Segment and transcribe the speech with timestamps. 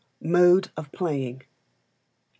[0.23, 1.43] Mode of Playing.
[1.43, 1.45] i.